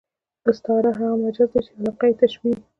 استعاره 0.49 0.91
هغه 0.99 1.15
مجاز 1.23 1.49
دئ، 1.53 1.59
چي 1.65 1.71
علاقه 1.77 2.05
ئې 2.09 2.13
تشبېه 2.21 2.51
يي. 2.55 2.59